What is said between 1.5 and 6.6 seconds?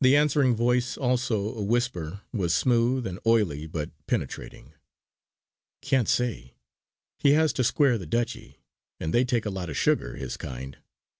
a whisper, was smooth and oily, but penetrating: "Can't say.